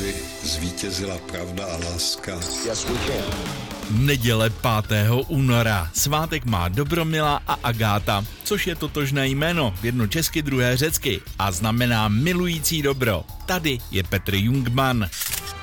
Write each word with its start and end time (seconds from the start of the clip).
aby 0.00 0.14
zvítězila 0.42 1.18
pravda 1.18 1.64
a 1.64 1.76
láska. 1.76 2.34
Yes, 2.66 2.84
we 2.84 2.94
can. 2.94 3.60
Neděle 3.90 4.50
5. 4.50 5.10
února. 5.28 5.90
Svátek 5.94 6.44
má 6.44 6.68
Dobromila 6.68 7.42
a 7.46 7.52
Agáta, 7.62 8.24
což 8.44 8.66
je 8.66 8.74
totožné 8.74 9.28
jméno, 9.28 9.74
jedno 9.82 10.06
česky, 10.06 10.42
druhé 10.42 10.76
řecky 10.76 11.20
a 11.38 11.52
znamená 11.52 12.08
milující 12.08 12.82
dobro. 12.82 13.24
Tady 13.46 13.78
je 13.90 14.02
Petr 14.02 14.34
Jungman. 14.34 15.08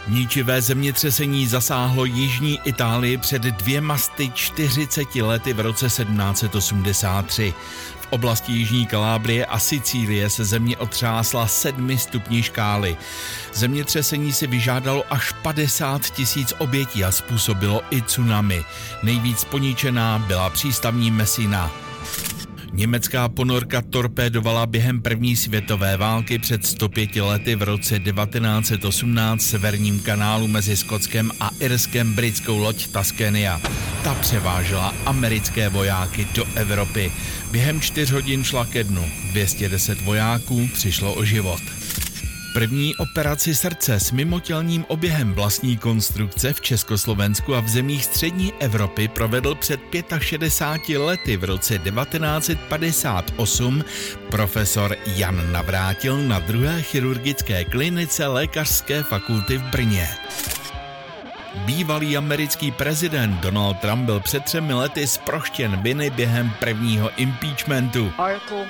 Ničivé 0.07 0.61
zemětřesení 0.61 1.47
zasáhlo 1.47 2.05
jižní 2.05 2.59
Itálii 2.63 3.17
před 3.17 3.41
dvěma 3.41 3.97
sty 3.97 4.31
40 4.35 5.15
lety 5.15 5.53
v 5.53 5.59
roce 5.59 5.85
1783. 5.85 7.53
V 7.99 8.07
oblasti 8.09 8.51
Jižní 8.51 8.85
Kalábrie 8.85 9.45
a 9.45 9.59
Sicílie 9.59 10.29
se 10.29 10.45
země 10.45 10.77
otřásla 10.77 11.47
sedmi 11.47 11.97
stupní 11.97 12.43
škály. 12.43 12.97
Zemětřesení 13.53 14.33
si 14.33 14.47
vyžádalo 14.47 15.03
až 15.09 15.31
50 15.31 16.01
tisíc 16.09 16.53
obětí 16.57 17.03
a 17.03 17.11
způsobilo 17.11 17.81
i 17.89 18.01
tsunami. 18.01 18.65
Nejvíc 19.03 19.43
poničená 19.43 20.19
byla 20.19 20.49
přístavní 20.49 21.11
Mesina. 21.11 21.71
Německá 22.77 23.29
ponorka 23.29 23.81
torpédovala 23.81 24.65
během 24.65 25.01
první 25.01 25.35
světové 25.35 25.97
války 25.97 26.39
před 26.39 26.65
105 26.65 27.15
lety 27.15 27.55
v 27.55 27.61
roce 27.61 27.99
1918 27.99 29.41
severním 29.41 29.99
kanálu 29.99 30.47
mezi 30.47 30.77
Skotskem 30.77 31.31
a 31.39 31.49
Irskem 31.59 32.13
britskou 32.13 32.57
loď 32.57 32.87
Taskenia. 32.87 33.61
Ta 34.03 34.15
převážela 34.15 34.93
americké 35.05 35.69
vojáky 35.69 36.27
do 36.35 36.45
Evropy. 36.55 37.11
Během 37.51 37.81
čtyř 37.81 38.11
hodin 38.11 38.43
šla 38.43 38.65
ke 38.65 38.83
dnu. 38.83 39.05
210 39.31 40.01
vojáků 40.01 40.69
přišlo 40.73 41.13
o 41.13 41.25
život. 41.25 41.61
První 42.57 42.95
operaci 42.95 43.55
srdce 43.55 43.99
s 43.99 44.11
mimotělním 44.11 44.85
oběhem 44.87 45.33
vlastní 45.33 45.77
konstrukce 45.77 46.53
v 46.53 46.61
Československu 46.61 47.55
a 47.55 47.59
v 47.59 47.67
zemích 47.67 48.05
střední 48.05 48.53
Evropy 48.59 49.07
provedl 49.07 49.55
před 49.55 49.79
65 50.19 50.97
lety 50.97 51.37
v 51.37 51.43
roce 51.43 51.79
1958 51.79 53.83
profesor 54.29 54.95
Jan 55.05 55.51
Navrátil 55.51 56.17
na 56.17 56.39
druhé 56.39 56.81
chirurgické 56.81 57.65
klinice 57.65 58.27
Lékařské 58.27 59.03
fakulty 59.03 59.57
v 59.57 59.63
Brně. 59.63 60.09
Bývalý 61.55 62.17
americký 62.17 62.71
prezident 62.71 63.39
Donald 63.39 63.79
Trump 63.79 64.05
byl 64.05 64.19
před 64.19 64.43
třemi 64.43 64.73
lety 64.73 65.07
zproštěn 65.07 65.81
viny 65.81 66.09
během 66.09 66.51
prvního 66.59 67.09
impeachmentu. 67.17 68.11
Article 68.17 68.67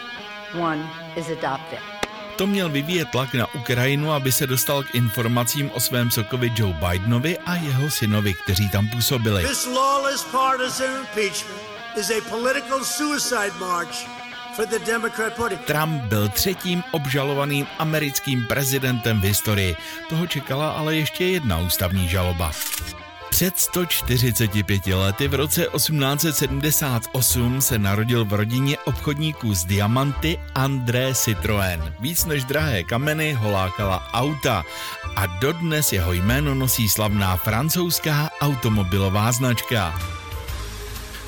1 0.54 0.76
is 1.16 1.26
adopted. 1.28 1.97
To 2.38 2.48
měl 2.48 2.70
vyvíjet 2.70 3.10
tlak 3.10 3.34
na 3.34 3.56
Ukrajinu, 3.56 4.12
aby 4.12 4.32
se 4.32 4.48
dostal 4.48 4.84
k 4.84 4.96
informacím 4.96 5.72
o 5.74 5.80
svém 5.80 6.12
sokovi 6.12 6.52
Joe 6.56 6.74
Bidenovi 6.74 7.38
a 7.38 7.56
jeho 7.56 7.90
synovi, 7.90 8.34
kteří 8.34 8.70
tam 8.70 8.88
působili. 8.88 9.44
This 9.44 9.66
lawless 9.66 10.24
partisan 10.24 10.96
impeachment 10.96 11.62
is 11.98 12.10
a 12.10 12.22
political 12.30 12.86
suicide 12.86 13.54
march 13.60 14.08
Trump 15.66 16.04
byl 16.04 16.30
třetím 16.30 16.84
obžalovaným 16.92 17.68
americkým 17.80 18.46
prezidentem 18.46 19.22
v 19.22 19.24
historii. 19.24 19.76
Toho 20.10 20.28
čekala 20.28 20.72
ale 20.72 20.96
ještě 20.96 21.26
jedna 21.26 21.60
ústavní 21.60 22.08
žaloba. 22.08 22.52
Před 23.38 23.60
145 23.60 24.88
lety 24.88 25.28
v 25.28 25.34
roce 25.34 25.68
1878 25.76 27.62
se 27.62 27.80
narodil 27.80 28.26
v 28.26 28.34
rodině 28.34 28.78
obchodníků 28.78 29.54
z 29.54 29.66
diamanty 29.66 30.40
André 30.56 31.12
Citroën. 31.12 31.94
Víc 32.00 32.26
než 32.26 32.44
drahé 32.44 32.84
kameny 32.84 33.34
ho 33.34 33.52
lákala 33.52 34.10
auta 34.14 34.64
a 35.16 35.26
dodnes 35.26 35.94
jeho 35.94 36.14
jméno 36.14 36.56
nosí 36.56 36.90
slavná 36.90 37.36
francouzská 37.36 38.30
automobilová 38.42 39.32
značka 39.32 39.94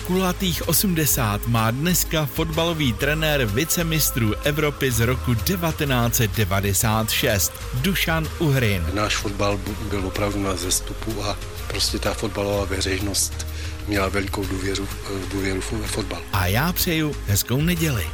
kulatých 0.09 0.68
80 0.68 1.47
má 1.47 1.72
dneska 1.72 2.25
fotbalový 2.25 2.94
trenér 2.94 3.46
vicemistrů 3.46 4.34
Evropy 4.44 4.92
z 4.92 5.00
roku 5.00 5.34
1996 5.34 7.52
Dušan 7.74 8.28
Uhrin. 8.40 8.86
Náš 8.94 9.16
fotbal 9.16 9.59
byl 9.90 10.08
opravdu 10.08 10.44
na 10.44 10.56
zestupu 10.56 11.24
a 11.24 11.38
prostě 11.68 12.00
ta 12.00 12.14
fotbalová 12.14 12.66
veřejnost 12.66 13.47
měla 13.88 14.09
velikou 14.09 14.46
důvěru, 14.46 14.88
důvěru 15.31 15.62
ve 15.72 15.88
fotbal. 15.88 16.22
A 16.34 16.47
já 16.47 16.74
přeju 16.74 17.16
hezkou 17.28 17.62
neděli. 17.62 18.08